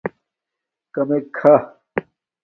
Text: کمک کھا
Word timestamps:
کمک 0.93 1.25
کھا 1.37 1.55